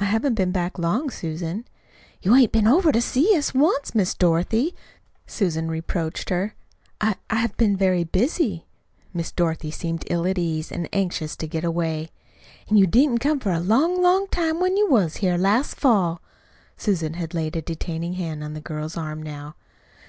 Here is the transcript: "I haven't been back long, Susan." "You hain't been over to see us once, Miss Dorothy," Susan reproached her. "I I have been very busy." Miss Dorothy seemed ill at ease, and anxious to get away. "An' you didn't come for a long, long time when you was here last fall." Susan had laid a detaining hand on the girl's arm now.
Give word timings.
"I 0.00 0.04
haven't 0.06 0.34
been 0.34 0.50
back 0.50 0.80
long, 0.80 1.10
Susan." 1.10 1.64
"You 2.20 2.34
hain't 2.34 2.50
been 2.50 2.66
over 2.66 2.90
to 2.90 3.00
see 3.00 3.36
us 3.36 3.54
once, 3.54 3.94
Miss 3.94 4.12
Dorothy," 4.12 4.74
Susan 5.28 5.70
reproached 5.70 6.28
her. 6.30 6.56
"I 7.00 7.14
I 7.30 7.36
have 7.36 7.56
been 7.56 7.76
very 7.76 8.02
busy." 8.02 8.66
Miss 9.12 9.30
Dorothy 9.30 9.70
seemed 9.70 10.06
ill 10.10 10.26
at 10.26 10.38
ease, 10.38 10.72
and 10.72 10.88
anxious 10.92 11.36
to 11.36 11.46
get 11.46 11.62
away. 11.62 12.10
"An' 12.68 12.78
you 12.78 12.88
didn't 12.88 13.18
come 13.18 13.38
for 13.38 13.52
a 13.52 13.60
long, 13.60 14.02
long 14.02 14.26
time 14.26 14.58
when 14.58 14.76
you 14.76 14.90
was 14.90 15.18
here 15.18 15.36
last 15.38 15.76
fall." 15.76 16.20
Susan 16.76 17.14
had 17.14 17.32
laid 17.32 17.54
a 17.54 17.62
detaining 17.62 18.14
hand 18.14 18.42
on 18.42 18.54
the 18.54 18.60
girl's 18.60 18.96
arm 18.96 19.22
now. 19.22 19.54